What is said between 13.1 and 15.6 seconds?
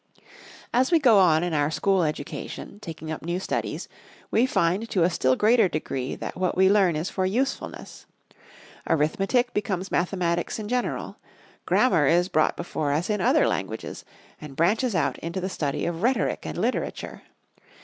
in other languages, and branches out into the